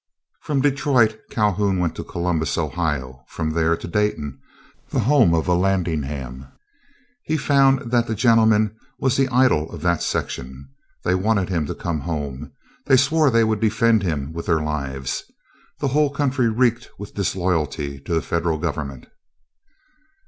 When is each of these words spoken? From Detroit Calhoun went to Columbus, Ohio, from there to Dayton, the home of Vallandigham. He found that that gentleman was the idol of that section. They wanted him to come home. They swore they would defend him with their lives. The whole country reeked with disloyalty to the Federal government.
From 0.41 0.61
Detroit 0.61 1.19
Calhoun 1.29 1.77
went 1.77 1.93
to 1.95 2.03
Columbus, 2.03 2.57
Ohio, 2.57 3.23
from 3.27 3.51
there 3.51 3.77
to 3.77 3.87
Dayton, 3.87 4.39
the 4.89 5.01
home 5.01 5.31
of 5.35 5.45
Vallandigham. 5.45 6.47
He 7.21 7.37
found 7.37 7.91
that 7.91 8.07
that 8.07 8.15
gentleman 8.15 8.75
was 8.97 9.15
the 9.15 9.27
idol 9.27 9.71
of 9.71 9.83
that 9.83 10.01
section. 10.01 10.67
They 11.03 11.13
wanted 11.13 11.49
him 11.49 11.67
to 11.67 11.75
come 11.75 11.99
home. 11.99 12.51
They 12.87 12.97
swore 12.97 13.29
they 13.29 13.43
would 13.43 13.59
defend 13.59 14.01
him 14.01 14.33
with 14.33 14.47
their 14.47 14.61
lives. 14.61 15.23
The 15.77 15.89
whole 15.89 16.09
country 16.09 16.49
reeked 16.49 16.89
with 16.97 17.13
disloyalty 17.13 17.99
to 17.99 18.13
the 18.15 18.23
Federal 18.23 18.57
government. 18.57 19.05